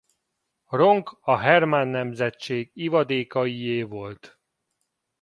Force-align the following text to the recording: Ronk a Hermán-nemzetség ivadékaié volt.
Ronk 0.69 1.17
a 1.21 1.37
Hermán-nemzetség 1.39 2.71
ivadékaié 2.73 3.83
volt. 3.83 4.39